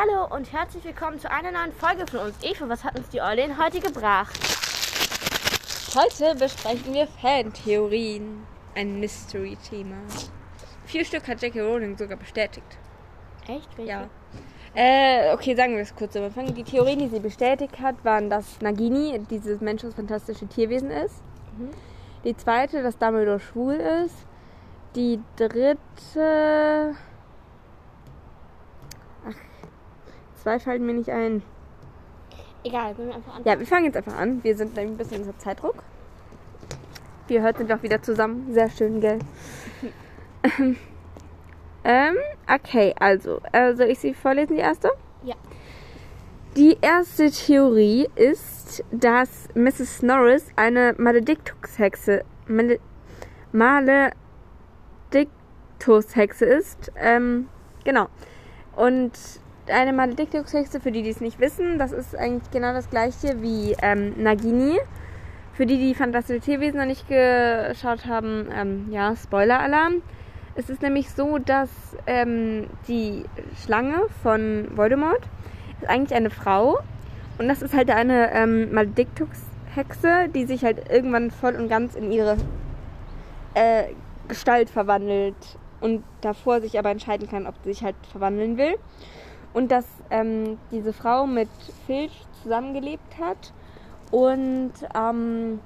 [0.00, 2.36] Hallo und herzlich willkommen zu einer neuen Folge von uns.
[2.40, 4.38] Eva, was hat uns die Eulin heute gebracht?
[5.92, 8.46] Heute besprechen wir Fantheorien.
[8.76, 9.96] Ein Mystery-Thema.
[10.84, 12.78] Vier Stück hat Jackie Rowling sogar bestätigt.
[13.48, 13.76] Echt?
[13.76, 13.90] Welche?
[13.90, 14.08] Ja.
[14.76, 16.54] Äh, okay, sagen wir es kurz am Anfang.
[16.54, 21.24] Die Theorien, die sie bestätigt hat, waren, dass Nagini dieses Mensch das fantastische Tierwesen ist.
[21.58, 21.70] Mhm.
[22.22, 24.14] Die zweite, dass Dumbledore schwul ist.
[24.94, 26.94] Die dritte.
[29.26, 29.34] Ach,
[30.42, 31.42] zwei fallen mir nicht ein.
[32.64, 33.42] Egal, wir einfach an.
[33.44, 34.42] Ja, wir fangen jetzt einfach an.
[34.42, 35.82] Wir sind ein bisschen unter Zeitdruck.
[37.28, 38.52] Wir heute sind auch wieder zusammen.
[38.52, 39.18] Sehr schön, gell?
[41.84, 42.16] ähm,
[42.52, 43.40] okay, also.
[43.52, 44.90] Äh, soll ich sie vorlesen, die erste?
[45.22, 45.34] Ja.
[46.56, 50.02] Die erste Theorie ist, dass Mrs.
[50.02, 52.80] Norris eine Malediktus-Hexe Male,
[55.12, 56.90] Malediktus-Hexe ist.
[56.96, 57.48] Ähm,
[57.84, 58.08] genau.
[58.74, 59.12] Und
[59.70, 63.76] eine Malediktus-Hexe, für die, die es nicht wissen, das ist eigentlich genau das gleiche wie
[63.82, 64.78] ähm, Nagini.
[65.52, 70.02] Für die, die Fantastische Tierwesen noch nicht geschaut haben, ähm, ja, Spoiler-Alarm.
[70.54, 71.68] Es ist nämlich so, dass
[72.06, 73.24] ähm, die
[73.64, 75.20] Schlange von Voldemort
[75.80, 76.78] ist eigentlich eine Frau.
[77.38, 82.10] Und das ist halt eine ähm, Maledictus-Hexe, die sich halt irgendwann voll und ganz in
[82.10, 82.36] ihre
[83.54, 83.84] äh,
[84.28, 85.36] Gestalt verwandelt.
[85.80, 88.76] Und davor sich aber entscheiden kann, ob sie sich halt verwandeln will.
[89.52, 91.48] Und dass ähm, diese Frau mit
[91.86, 93.52] Filch zusammengelebt hat
[94.10, 95.60] und ähm,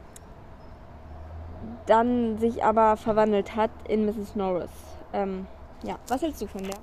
[1.87, 4.35] dann sich aber verwandelt hat in Mrs.
[4.35, 4.71] Norris.
[5.13, 5.47] Ähm,
[5.83, 6.79] ja, was hältst du von der?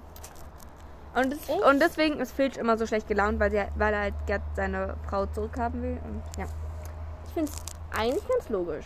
[1.16, 1.50] Und, Ich?
[1.66, 4.96] und deswegen ist Filch immer so schlecht gelaunt, weil, sie, weil er halt Gerd seine
[5.10, 5.98] Frau zurückhaben will.
[6.04, 6.46] Und ja.
[7.28, 8.86] Ich finde es eigentlich ganz logisch.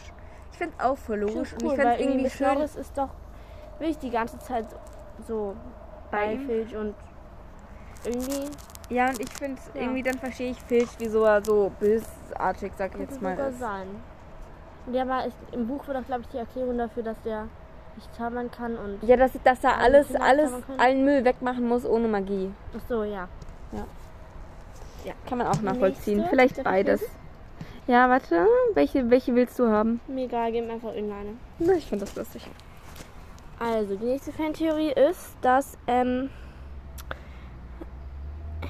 [0.52, 1.54] Ich finde es auch voll logisch.
[1.54, 2.54] und ich finde irgendwie Miss schön.
[2.54, 3.10] Norris ist doch
[3.80, 4.68] wirklich die ganze Zeit
[5.28, 5.56] so
[6.12, 6.46] Bei bei?
[6.46, 6.96] Filch und
[8.04, 8.50] irgendwie
[8.90, 9.82] Ja, und ich finde Ja.
[9.82, 13.60] irgendwie, dann verstehe ich Filch, wieso er so bösartig, sag ich jetzt mal, ist.
[13.60, 13.88] sein.
[14.86, 17.48] Und ja, aber ist, im Buch wird auch, glaube ich, die Erklärung dafür, dass der
[17.96, 19.02] nicht zaubern kann und.
[19.04, 22.52] Ja, dass, dass er Alle alles, alles, allen Müll wegmachen muss ohne Magie.
[22.76, 23.28] Ach so, ja.
[25.28, 26.18] Kann man auch nachvollziehen.
[26.18, 27.02] Nächste, Vielleicht beides.
[27.02, 27.14] lesen?
[27.88, 28.48] Ja, warte.
[28.74, 30.00] Welche, welche willst du haben?
[30.08, 31.32] Mir egal, geben einfach irgendeine.
[31.60, 32.48] Na, ich finde das lustig.
[33.60, 36.30] Also, die nächste Fantheorie ist, dass ähm,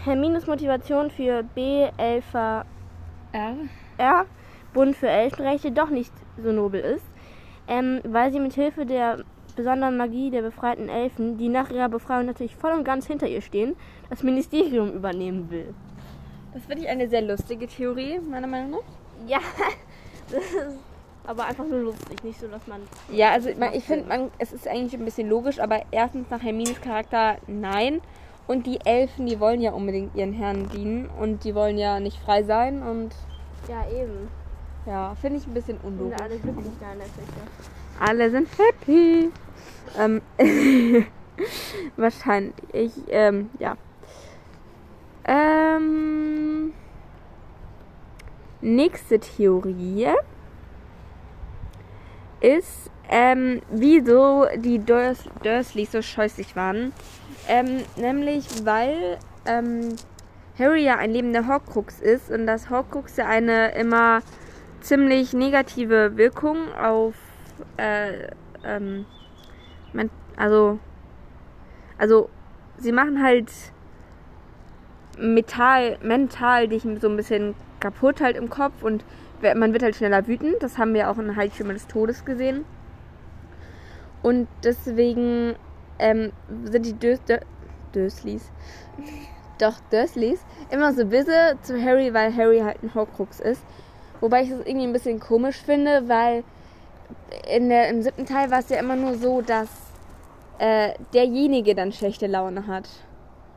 [0.06, 2.66] Hermines Motivation für B11R,
[3.98, 4.26] Ja.
[4.74, 7.06] Bund für Elfenrechte, doch nicht so nobel ist,
[7.68, 9.24] ähm, weil sie mit Hilfe der
[9.56, 13.42] besonderen Magie der befreiten Elfen, die nach ihrer Befreiung natürlich voll und ganz hinter ihr
[13.42, 13.76] stehen,
[14.10, 15.74] das Ministerium übernehmen will.
[16.54, 19.28] Das finde ich eine sehr lustige Theorie, meiner Meinung nach.
[19.28, 19.40] Ja,
[20.32, 20.80] das ist
[21.26, 22.82] aber einfach nur lustig, nicht so, dass man.
[23.12, 26.82] Ja, also man, ich finde, es ist eigentlich ein bisschen logisch, aber erstens nach Hermines
[26.82, 28.02] Charakter nein.
[28.48, 32.18] Und die Elfen, die wollen ja unbedingt ihren Herren dienen und die wollen ja nicht
[32.20, 33.16] frei sein und
[33.70, 34.28] Ja, eben.
[34.86, 36.20] ja, finde ich ein bisschen Sind unlogisch.
[36.22, 38.00] alle glücklich da in der Küche.
[38.00, 39.32] Alle sind happy.
[39.98, 40.22] Ähm,
[41.96, 42.54] wahrscheinlich.
[42.74, 43.78] Ich, ähm, ja.
[45.26, 46.74] Ähm,
[48.60, 50.08] nächste Theorie
[52.42, 56.92] ist, ähm, wieso die Durs Dursleys so scheußlich waren.
[57.48, 59.96] Ähm, nämlich, weil ähm,
[60.58, 64.22] Harry ja ein lebender Horcrux ist und das Horcrux ja eine immer
[64.82, 67.16] ziemlich negative Wirkung auf
[67.78, 68.28] äh,
[68.64, 69.06] ähm,
[70.36, 70.80] also
[71.98, 72.30] also
[72.78, 73.52] sie machen halt
[75.18, 79.06] Metall, mental dich so ein bisschen kaputt halt im Kopf und
[79.56, 80.62] man wird halt schneller wütend.
[80.62, 82.66] Das haben wir auch in Heilschimmer des Todes gesehen.
[84.22, 85.56] Und deswegen
[86.00, 86.32] ähm,
[86.66, 87.40] sind die Durs Dur
[87.94, 88.50] Dursleys,
[89.60, 90.40] doch Dursleys,
[90.72, 93.62] immer so böse zu Harry, weil Harry halt ein Horcrux ist.
[94.20, 96.44] Wobei ich das irgendwie ein bisschen komisch finde, weil
[97.54, 99.70] in der, im siebten Teil war es ja immer nur so, dass
[100.60, 102.90] äh, derjenige dann schlechte Laune hat.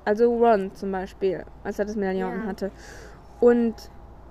[0.05, 2.47] Also Ron zum Beispiel, als er das Medaillon Ja.
[2.47, 2.71] hatte.
[3.41, 3.75] Und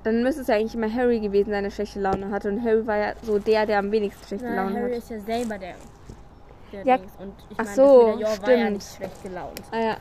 [0.04, 2.50] dann müsste es ja eigentlich immer Harry gewesen sein, der schlechte Laune hatte.
[2.50, 4.98] Und Harry war ja so der, der am wenigsten schlechte Na, Laune Harry hat.
[5.00, 5.76] ist ja selber der.
[6.76, 7.12] Der Ja, Dings.
[7.20, 8.74] Und ich ach meine, so, das Medaillon war ja stimmt.
[8.74, 9.62] nicht schlecht gelaunt.
[9.72, 9.98] Ah ja.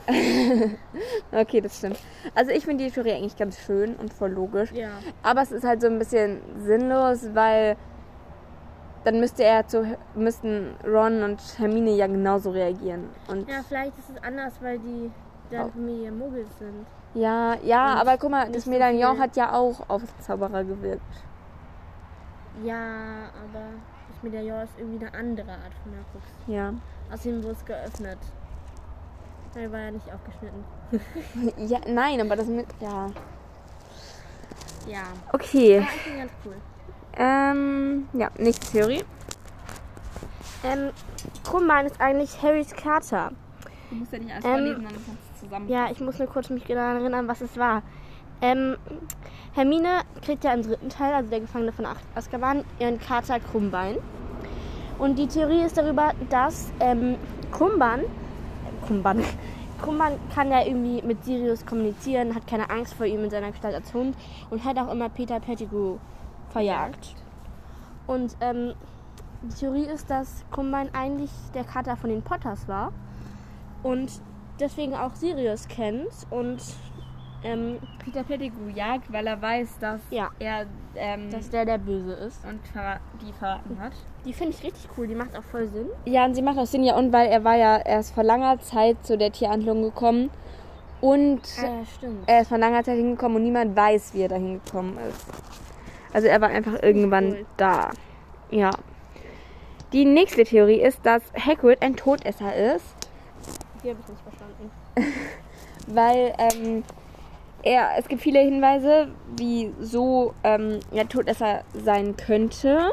[1.40, 1.98] okay, das stimmt.
[2.34, 4.72] Also ich finde die Theorie eigentlich ganz schön und voll logisch.
[4.72, 4.88] Ja.
[5.22, 7.76] Aber es ist halt so ein bisschen sinnlos, weil
[9.04, 13.10] dann müsste er zu müssten Ron und Hermine ja genauso reagieren.
[13.28, 15.10] Und Ja, vielleicht ist es anders, weil die
[15.50, 15.68] deine Oh.
[15.68, 16.86] Familie Muggels sind.
[17.12, 20.64] ja, ja, Und aber guck mal, das so Medaillon viel- hat ja auch auf Zauberer
[20.64, 21.02] gewirkt.
[22.64, 22.76] Ja,
[23.34, 23.64] aber
[24.24, 26.26] Medaillon ist irgendwie eine andere Art von Horcrux.
[26.46, 26.72] Ja.
[27.12, 28.18] Außerdem wurde es geöffnet.
[29.54, 30.64] Der war ja nicht aufgeschnitten.
[31.68, 32.66] Ja, nein, aber das mit.
[32.80, 33.06] Ja.
[34.86, 35.02] Ja.
[35.32, 35.76] Okay.
[35.76, 36.54] Ja, ich finde ganz cool.
[37.16, 39.04] Ähm, ja, nächste Theorie.
[40.64, 40.90] Ähm,
[41.44, 43.32] Krummbein ist eigentlich Harrys Kater.
[43.90, 45.68] Du musst ja nicht alles Ähm, vorlesen, dann kannst du zusammen.
[45.68, 47.82] Ja, ich muss nur kurz mich daran erinnern, was es war.
[48.42, 48.76] Ähm,
[49.54, 53.98] Hermine kriegt ja im dritten Teil, also der Gefangene von Azkaban, ihren Kater Krummbein.
[54.98, 57.16] Und die Theorie ist darüber, dass ähm,
[57.50, 59.24] Krummbein, äh, Krummbein,
[59.82, 63.74] Krummbein kann ja irgendwie mit Sirius kommunizieren, hat keine Angst vor ihm in seiner Gestalt
[63.74, 64.16] als Hund
[64.50, 65.96] und hat auch immer Peter Pettigrew
[66.50, 67.16] verjagt.
[68.06, 68.74] Und ähm,
[69.42, 72.92] die Theorie ist, dass Krummbein eigentlich der Kater von den Potters war
[73.82, 74.10] und
[74.60, 76.58] deswegen auch Sirius kennt und
[77.42, 80.30] ähm, Peter Pettigrew jagt, weil er weiß, dass Ja.
[80.38, 80.66] er
[80.96, 82.44] ähm, dass der der Böse ist.
[82.44, 82.60] und
[83.22, 83.92] die verraten hat.
[84.24, 85.88] Die finde ich richtig cool, die macht auch voll Sinn.
[86.04, 88.60] Ja, und sie macht auch Sinn, ja, und weil er war ja erst vor langer
[88.60, 90.30] Zeit zu der Tierhandlung gekommen
[91.00, 92.24] und Äh, stimmt.
[92.28, 95.26] er ist vor langer Zeit hingekommen und niemand weiß, wie er da hingekommen ist.
[96.12, 97.46] Also er war einfach irgendwann cool.
[97.56, 97.90] da.
[98.50, 98.70] Ja.
[99.92, 102.84] Die nächste Theorie ist, dass Hagrid ein Todesser ist,
[103.82, 104.70] Die habe ich nicht verstanden.
[105.88, 106.84] weil ähm,
[107.64, 112.90] er, es gibt viele Hinweise, wie so ähm, er Todesser sein könnte.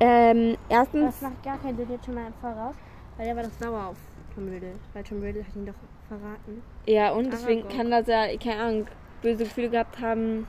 [0.00, 2.74] Ähm, erstens, Das macht gar keinen Sinn jetzt schon mal im Voraus,
[3.16, 3.96] weil der war doch sauer auf
[4.34, 4.74] Tom Riddle.
[4.94, 5.74] Weil Tom Riddle hat ihn doch
[6.08, 6.62] verraten.
[6.86, 7.76] ja, und deswegen Aragog.
[7.76, 8.86] kann das ja, keine Ahnung,
[9.22, 10.46] böse Gefühle gehabt haben.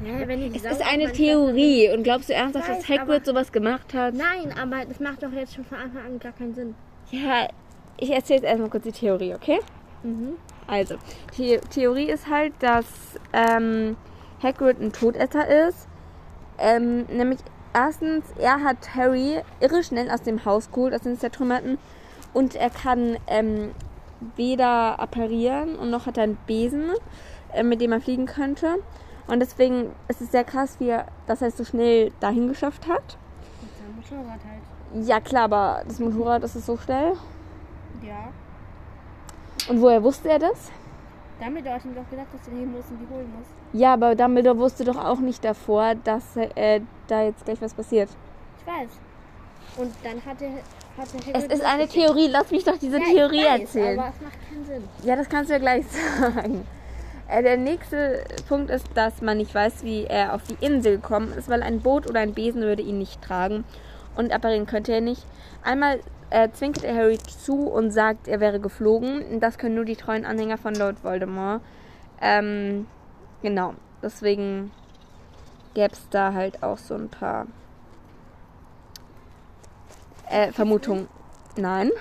[0.00, 1.90] Die Es ist eine Theorie.
[1.92, 4.14] Und glaubst du ernsthaft, dass Hagrid sowas gemacht hat?
[4.14, 6.74] Nein, aber das macht doch jetzt schon von Anfang an gar keinen Sinn.
[7.10, 7.48] Ja,
[7.96, 9.58] ich erzähle jetzt erstmal kurz die Theorie, okay?
[10.04, 10.36] Mhm.
[10.68, 10.96] Also,
[11.36, 12.84] die Theorie ist halt, dass
[13.32, 13.96] ähm,
[14.42, 15.88] Hagrid ein Todesser ist.
[16.58, 17.40] Ähm, nämlich
[17.74, 21.78] erstens, er hat Harry irre schnell aus dem Haus geholt, aus den Zertrümmerten.
[22.34, 23.70] Und er kann ähm,
[24.36, 26.90] weder apparieren und noch hat er einen Besen,
[27.54, 28.76] äh, mit dem er fliegen könnte.
[29.26, 32.86] Und deswegen ist es sehr krass, wie er, dass er es so schnell dahin geschafft
[32.86, 33.16] hat.
[33.62, 35.06] Mit seinem Motorrad halt.
[35.06, 37.14] Ja klar, aber das Motorrad ist es so schnell.
[38.02, 38.30] Ja.
[39.68, 40.70] Und woher wusste er das?
[41.40, 43.46] Damit hat ihm doch gesagt, dass er hin muss und die holen muss.
[43.80, 48.08] Ja, aber Dumbledore wusste doch auch nicht davor, dass äh, da jetzt gleich was passiert.
[48.60, 48.88] Ich weiß.
[49.76, 50.50] Und dann hat er.
[50.50, 51.86] Hat er Es Hagrid ist eine.
[51.86, 53.98] Theorie, lass mich doch diese Ja, Theorie weiß, erzählen.
[53.98, 54.82] Aber es macht keinen Sinn.
[55.04, 55.84] Ja, das kannst du ja gleich
[56.20, 56.66] sagen.
[57.28, 61.32] Äh, der nächste Punkt ist, dass man nicht weiß, wie er auf die Insel gekommen
[61.36, 63.64] ist, weil ein Boot oder ein Besen würde ihn nicht tragen.
[64.18, 65.24] Und apparieren könnte er nicht.
[65.62, 66.00] Einmal
[66.30, 69.38] äh, zwinkert er Harry zu und sagt, er wäre geflogen.
[69.38, 71.62] Das können nur die treuen Anhänger von Lord Voldemort.
[72.20, 72.88] Ähm,
[73.42, 73.74] genau.
[74.02, 74.72] Deswegen
[75.74, 77.46] gäbe es da halt auch so ein paar
[80.28, 81.06] äh, Vermutungen.
[81.56, 81.92] Nein.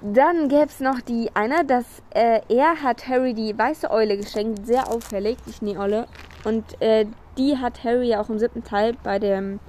[0.00, 1.84] Dann gäbe es noch die eine, dass
[2.14, 6.08] äh, er hat Harry die weiße Eule geschenkt, sehr auffällig, die Schneeeule.
[6.44, 7.04] Und äh,
[7.36, 9.60] die hat Harry ja auch im siebten Teil bei dem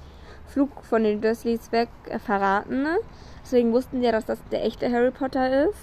[0.46, 2.82] Flug von den Dursleys weg äh, verraten.
[2.82, 2.98] ne?
[3.42, 5.78] Deswegen wussten die ja, dass das der echte Harry Potter ist.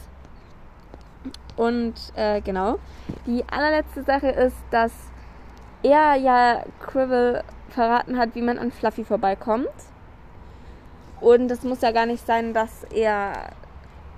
[1.56, 2.80] Und äh, genau.
[3.26, 4.92] Die allerletzte Sache ist, dass
[5.84, 9.68] er ja Quirrell verraten hat, wie man an Fluffy vorbeikommt.
[11.20, 13.52] Und es muss ja gar nicht sein, dass er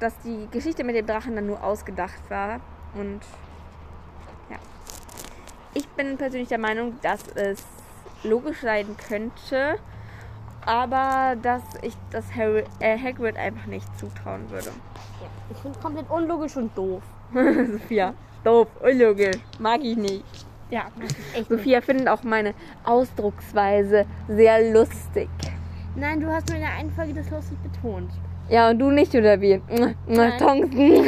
[0.03, 2.60] dass die Geschichte mit dem Drachen dann nur ausgedacht war.
[2.94, 3.22] Und
[4.50, 4.58] ja.
[5.74, 7.63] Ich bin persönlich der Meinung, dass es
[8.24, 9.79] logisch sein könnte,
[10.65, 14.70] aber dass ich das Harry, äh, Hagrid einfach nicht zutrauen würde.
[15.51, 17.01] Ich finde komplett unlogisch und doof.
[17.34, 20.24] Sophia, doof, unlogisch, mag ich nicht.
[20.70, 21.50] Ja, mag ich echt nicht.
[21.50, 22.53] Sophia findet auch meine
[22.84, 25.29] Ausdrucksweise sehr lustig.
[25.96, 28.10] Nein, du hast mir in der einen Folge das lustig betont.
[28.50, 29.62] Ja, und du nicht, oder wie?
[30.08, 30.38] Nein.
[30.38, 31.05] Tongsten.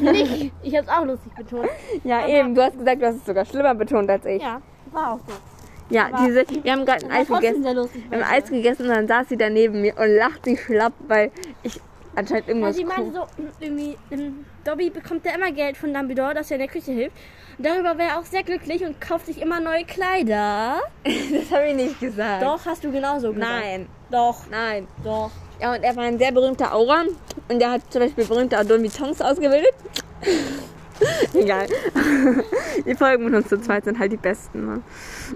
[0.00, 0.52] Nicht.
[0.62, 1.68] Ich habe es auch lustig betont.
[2.04, 4.42] Ja, Aber- eben, du hast gesagt, du hast es sogar schlimmer betont als ich.
[4.42, 5.32] Ja, war auch so.
[5.90, 7.64] Ja, Aber- diese, wir haben gerade ein Eis gegessen.
[7.64, 11.30] Wir haben Eis gegessen und dann saß sie daneben mir und lacht sie schlapp, weil
[11.62, 11.80] ich
[12.14, 13.26] anscheinend irgendwas sie meinte so,
[13.60, 17.16] irgendwie, ähm, Dobby bekommt ja immer Geld von Dumbledore, dass er in der Küche hilft.
[17.58, 20.80] Darüber wäre er auch sehr glücklich und kauft sich immer neue Kleider.
[21.04, 22.42] Das habe ich nicht gesagt.
[22.42, 23.50] Doch, hast du genauso gesagt.
[23.50, 24.86] Nein, Doch, nein.
[25.04, 25.30] doch.
[25.60, 27.02] Ja, und er war ein sehr berühmter Aura
[27.48, 29.74] und der hat zum Beispiel berühmte Adon-Tongs ausgebildet.
[31.34, 31.66] Egal.
[32.86, 34.66] Die Folgen mit uns zu zweit sind halt die besten.
[34.66, 34.82] Ne?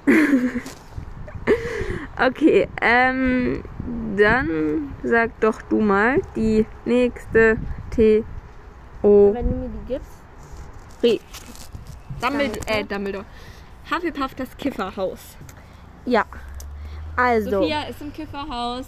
[2.27, 3.63] okay, ähm,
[4.17, 7.59] dann sag doch du mal die nächste
[7.91, 8.25] T
[9.03, 10.11] O Wenn du mir die gibst.
[11.03, 11.21] Re.
[12.21, 13.25] Dumbledore, äh, Dumbledore.
[13.91, 15.37] Hufflepuff das Kifferhaus.
[16.05, 16.25] Ja.
[17.17, 17.51] Also.
[17.51, 18.87] Sophia ist im Kifferhaus.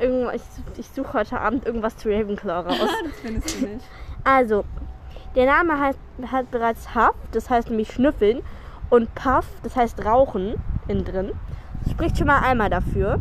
[0.00, 2.90] irgendwas, ich, ich suche heute Abend irgendwas zu Ravenclaw raus.
[3.04, 3.84] das findest du nicht.
[4.24, 4.64] Also,
[5.36, 5.98] der Name heißt,
[6.32, 8.42] hat bereits Huff, das heißt nämlich schnüffeln,
[8.90, 10.54] und Puff, das heißt rauchen,
[10.88, 11.32] innen drin.
[11.90, 13.20] Spricht schon mal einmal dafür.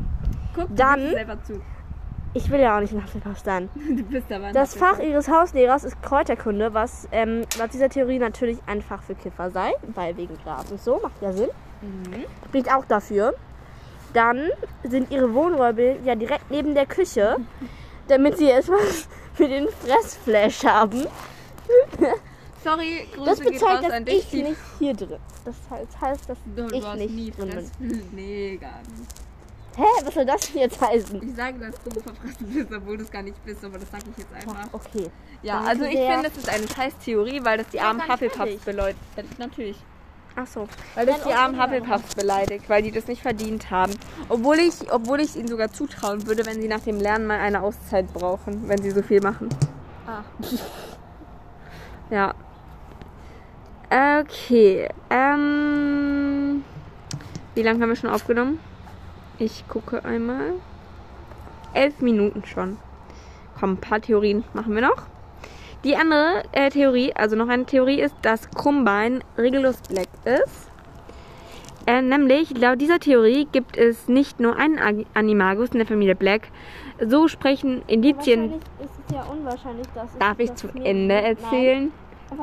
[0.55, 1.61] Guck, Dann- selber zu.
[2.35, 3.69] Ich will ja auch nicht ein Hufflepuff sein.
[3.75, 8.17] Du bist aber ein Das Fach ihres Hauslehrers ist Kräuterkunde, was ähm, laut dieser Theorie
[8.17, 11.49] natürlich ein Fach für Kiffer sei, weil wegen Gras und so, macht ja Sinn.
[11.81, 12.23] Mhm.
[12.47, 13.33] Spricht auch dafür.
[14.13, 14.49] Dann
[14.83, 17.37] sind ihre Wohnräume ja direkt neben der Küche,
[18.07, 21.05] damit sie etwas für den Fressflash haben.
[22.63, 24.33] Sorry, Grüße Das geht bezeugt, raus dass an dich.
[24.33, 25.19] ich nicht hier drin.
[25.45, 25.55] Das
[25.99, 27.51] heißt, dass Du, du ich hast nicht nie drin bin.
[27.59, 27.71] Fress.
[28.13, 29.11] Nee, gar nicht.
[29.75, 31.29] Hä, was soll das denn jetzt heißen?
[31.29, 34.03] Ich sage, dass du verfressen bist, obwohl du es gar nicht bist, aber das sage
[34.11, 34.67] ich jetzt einfach.
[34.71, 35.09] Okay.
[35.41, 38.37] Ja, Dann also ich finde, das ist eine scheiß Theorie, weil das die armen Hufflepuffs
[38.37, 38.61] fertig.
[38.61, 38.99] beleidigt.
[39.39, 39.77] Natürlich.
[40.35, 40.67] Ach so.
[40.95, 43.93] Weil das die armen Hufflepuffs beleidigt, weil die das nicht verdient haben.
[44.29, 47.39] Obwohl ich, obwohl ich es ihnen sogar zutrauen würde, wenn sie nach dem Lernen mal
[47.39, 49.49] eine Auszeit brauchen, wenn sie so viel machen.
[50.07, 50.23] Ah.
[52.09, 52.35] Ja.
[53.89, 54.87] Okay.
[55.09, 56.63] Ähm,
[57.55, 58.59] wie lange haben wir schon aufgenommen?
[59.39, 60.53] Ich gucke einmal.
[61.73, 62.77] Elf Minuten schon.
[63.59, 65.07] Komm, ein paar Theorien machen wir noch.
[65.83, 70.69] Die andere äh, Theorie, also noch eine Theorie ist, dass Krummbein Regulus Black ist.
[71.85, 76.15] Äh, nämlich, laut dieser Theorie gibt es nicht nur einen Ag- Animagus in der Familie
[76.15, 76.47] Black.
[77.05, 78.53] So sprechen Indizien.
[79.43, 81.23] Wahrscheinlich ist es ja es Darf ich das zu Ende Nein.
[81.25, 81.91] erzählen?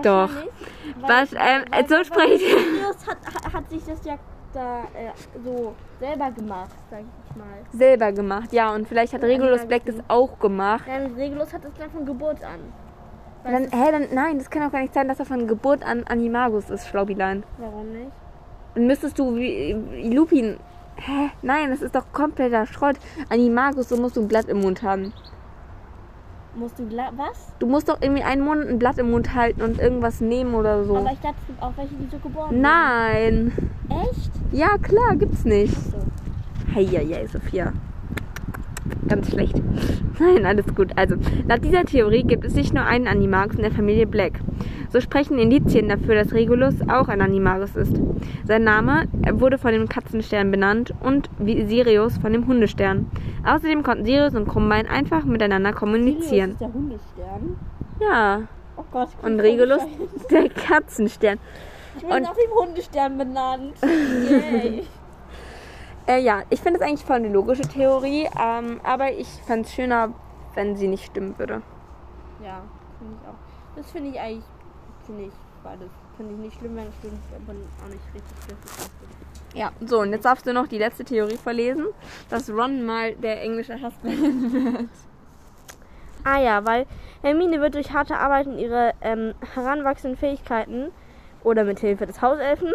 [0.03, 0.29] Doch.
[0.29, 0.53] Wahrscheinlich,
[1.01, 4.19] weil- Was, ähm, weil- so spreche ich- Sirius hat, hat- sich das ja
[4.53, 7.47] da äh, so selber gemacht, sag ich mal.
[7.73, 8.75] Selber gemacht, ja.
[8.75, 10.85] Und vielleicht hat Ja, Regulus ja, Black das auch gemacht.
[10.87, 12.61] Nein, Regulus hat es dann von Geburt an.
[13.45, 16.05] Dann, hä, dann, nein, das kann auch gar nicht sein, dass er von Geburt an
[16.05, 17.43] Animagus ist, Schlaubilein.
[17.59, 18.11] Warum nicht?
[18.75, 20.59] Dann müsstest du wie, wie Lupin.
[20.97, 21.31] Hä?
[21.43, 22.97] Nein, das ist doch kompletter Schrott.
[23.31, 25.13] Animagus, so musst du ein Blatt im Mund haben.
[26.55, 27.53] Musst du gla- was?
[27.61, 30.85] Du musst doch irgendwie einen Monat ein Blatt im Mund halten und irgendwas nehmen oder
[30.85, 30.97] so.
[30.97, 33.53] Aber ich dachte, es gibt auch welche, die so geboren Nein.
[33.89, 34.03] wurden.
[34.11, 34.31] Echt?
[34.53, 35.75] Ja, klar, gibt's nicht.
[35.75, 35.99] So.
[36.75, 37.73] Heieiei, Sophia.
[39.09, 39.57] Ganz schlecht.
[40.21, 40.93] Nein, alles gut.
[40.97, 41.17] Also,
[41.49, 44.35] laut dieser Theorie gibt es nicht nur einen Animagus in der Familie Black.
[44.91, 47.99] So sprechen Indizien dafür, dass Regulus auch ein Animagus ist.
[48.45, 53.11] Sein Name wurde von dem Katzenstern benannt und wie Sirius von dem Hundestern.
[53.47, 56.51] Außerdem konnten Sirius und Krummbein einfach miteinander Sirius kommunizieren.
[56.51, 57.57] ist der Hundestern.
[58.01, 58.43] Ja.
[58.77, 59.09] Oh Gott.
[59.23, 59.83] Und Regulus
[60.31, 61.39] der Katzenstern.
[61.97, 63.75] Ich bin und- nach dem Hundestern benannt.
[63.83, 64.83] Yay.
[66.07, 69.75] Äh, ja, ich finde es eigentlich voll eine logische Theorie, ähm, aber ich fände es
[69.75, 70.13] schöner,
[70.55, 71.63] wenn sie nicht stimmen würde.
[72.43, 72.63] Ja,
[72.99, 73.77] finde ich auch.
[73.77, 74.45] Das finde ich eigentlich
[75.07, 75.91] ziemlich beides.
[76.17, 78.91] Finde ich nicht schlimm, wenn es stimmt, aber auch nicht richtig schlecht.
[79.55, 81.87] Ja, so, und jetzt darfst du noch die letzte Theorie verlesen,
[82.29, 84.89] dass Ron mal der englische Husband wird.
[86.25, 86.87] Ah ja, weil
[87.23, 90.91] Hermine wird durch harte Arbeit und ihre ähm, heranwachsenden Fähigkeiten
[91.43, 92.69] oder mit Hilfe des Hauselfen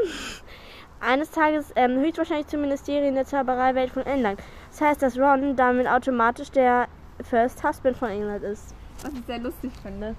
[1.05, 4.39] eines Tages ähm, höchstwahrscheinlich zum Ministerium der Zaubereiwelt von England.
[4.71, 6.87] Das heißt, dass Ron damit automatisch der
[7.23, 8.73] First Husband von England ist.
[9.03, 10.15] Was ich sehr lustig finde.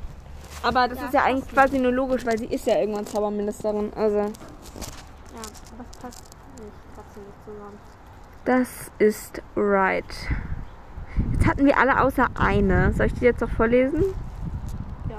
[0.62, 3.06] Aber das Ja, ist ja passt eigentlich quasi nur logisch, weil sie ist ja irgendwann
[3.06, 3.92] Zauberministerin.
[3.94, 6.22] Also, Ja, aber es passt
[6.58, 7.78] nicht trotzdem nicht zusammen.
[8.44, 10.04] das ist right.
[11.32, 12.92] Jetzt hatten wir alle außer eine.
[12.92, 14.02] Soll ich die jetzt noch vorlesen?
[15.08, 15.16] Ja.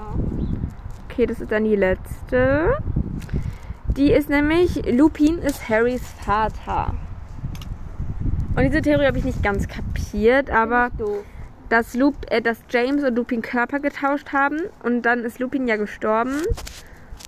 [1.10, 2.78] Okay, das ist dann die letzte.
[3.98, 6.94] Die ist nämlich, Lupin ist Harrys Vater.
[8.54, 10.92] Und diese Theorie habe ich nicht ganz kapiert, aber
[11.68, 15.74] dass, Lup, äh, dass James und Lupin Körper getauscht haben und dann ist Lupin ja
[15.74, 16.42] gestorben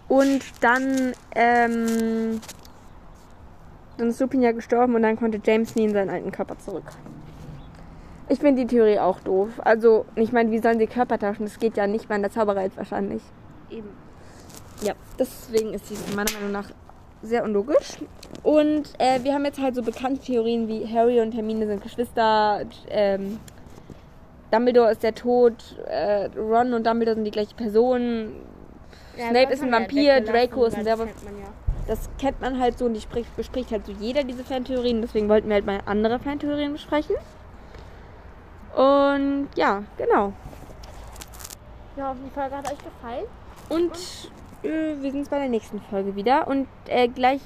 [0.07, 2.41] und dann, ähm,
[3.99, 6.85] dann ist Lupin ja gestorben und dann konnte James nie in seinen alten Körper zurück.
[8.29, 9.49] Ich finde die Theorie auch doof.
[9.65, 11.47] Also, ich meine, wie sollen sie Körper tauschen?
[11.47, 13.23] Das geht ja nicht mal in der Zauberwelt wahrscheinlich.
[13.71, 13.89] Eben.
[14.83, 16.71] Ja, deswegen ist sie meiner Meinung nach
[17.23, 17.99] sehr unlogisch.
[18.43, 22.63] Und äh, wir haben jetzt halt so bekannte Theorien wie Harry und Hermine sind Geschwister,
[22.89, 23.39] ähm,
[24.51, 25.55] Dumbledore ist der Tod,
[25.87, 28.33] äh, Ron und Dumbledore sind die gleiche Person.
[29.15, 31.11] Snape das ist ein Vampir, ja Draco ist ein Werwolf.
[31.13, 31.49] Das kennt man ja.
[31.87, 35.03] Das kennt man halt so und die spricht, bespricht halt so jeder diese Fantheorien.
[35.03, 37.17] Deswegen wollten wir halt mal andere Fantheorien besprechen.
[38.75, 40.33] Und ja, genau.
[41.97, 43.25] Ja, hoffen die Folge hat euch gefallen.
[43.69, 44.29] Und äh,
[44.63, 46.49] wir sind bei der nächsten Folge wieder.
[46.49, 47.41] Und äh, gleich.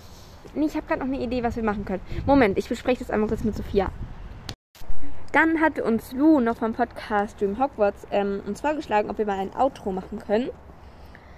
[0.54, 2.02] Nee, ich habe gerade noch eine Idee, was wir machen können.
[2.26, 3.90] Moment, ich bespreche das einmal kurz mit Sophia.
[5.32, 9.38] Dann hatte uns Lou noch vom Podcast Dream Hogwarts ähm, uns vorgeschlagen, ob wir mal
[9.38, 10.50] ein Outro machen können.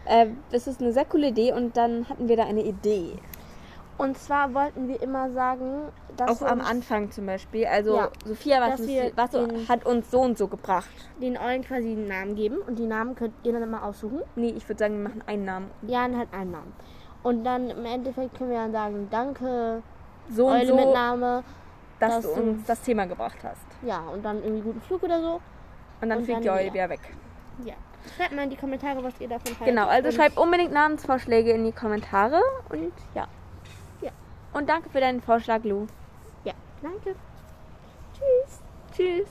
[0.05, 3.13] Äh, das ist eine sehr coole Idee und dann hatten wir da eine Idee.
[3.99, 7.67] Und zwar wollten wir immer sagen, dass Auch am Anfang zum Beispiel.
[7.67, 8.09] Also, Ja.
[8.25, 10.89] Sophia, was, ist, was den- hat uns so und so gebracht?
[11.21, 14.21] den Eulen quasi einen Namen geben und die Namen könnt ihr dann immer aussuchen.
[14.35, 15.71] Nee, ich würde sagen, wir machen einen Namen.
[15.87, 16.73] Ja, dann halt einen Namen.
[17.23, 19.83] Und dann im Endeffekt können wir dann sagen, danke,
[20.31, 21.43] So und Eule so, mit Name.
[21.99, 23.65] dass dass du uns das Thema gebracht hast.
[23.83, 25.41] Ja, und dann irgendwie guten Flug oder so.
[26.03, 26.75] Und dann Und fliegt dann die Eule wieder.
[26.75, 27.01] wieder weg.
[27.65, 27.75] Ja.
[28.17, 29.67] Schreibt mal in die Kommentare, was ihr davon haltet.
[29.67, 32.41] Genau, also Und schreib unbedingt Namensvorschläge in die Kommentare.
[32.69, 32.93] Und.
[33.15, 33.27] Ja.
[34.57, 35.87] Und danke für deinen Vorschlag, Lou.
[36.45, 37.15] Ja, danke.
[38.15, 38.61] Tschüss.
[38.97, 39.29] Tschüss.